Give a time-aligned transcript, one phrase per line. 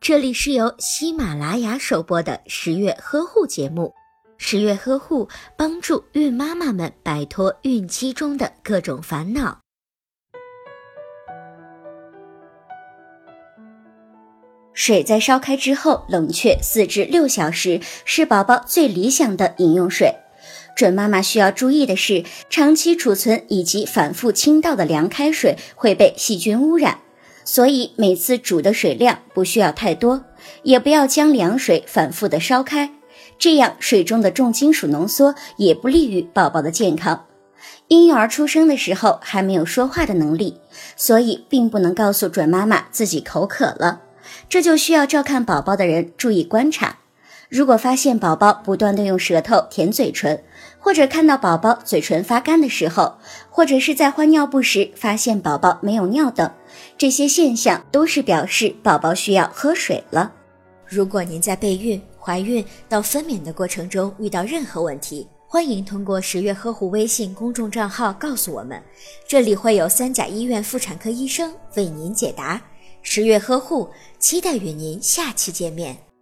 [0.00, 3.94] 这里是由喜马拉雅首播的十月呵护节目。
[4.36, 9.60] 十月呵护帮助孕妈妈们摆脱孕期中的各种烦恼。
[14.74, 20.16] 水在烧开之后冷却四至六小时，是宝宝最理想的饮用水。
[20.76, 27.00] 准妈妈需要注意的是，长期储存以及反复倾倒的凉开水会被细菌污染。
[27.44, 30.24] 所以每次煮的水量不需要太多，
[30.62, 32.90] 也不要将凉水反复的烧开，
[33.38, 37.26] 这样水中的重金属浓缩也不利于宝宝的健康。
[37.88, 40.58] 婴幼儿出生的时候还没有说话的能力，
[40.96, 44.00] 所以并不能告诉准妈妈自己口渴了，
[44.48, 46.98] 这就需要照看宝宝的人注意观察。
[47.48, 50.42] 如果发现宝宝不断的用舌头舔嘴唇，
[50.78, 53.18] 或者看到宝宝嘴唇发干的时候，
[53.50, 56.50] 或者是在换尿布时发现宝宝没有尿等，
[56.98, 60.32] 这些现象都是表示宝宝需要喝水了。
[60.86, 68.82] 如果您在备孕、怀孕到分娩的过程中遇到任何问题，欢迎通过十月呵护微信公众账号告诉我们，
[69.28, 72.60] 这里会有三甲医院妇产科医生为您解答。
[73.02, 76.13] 十月呵护，期待与您下期见面。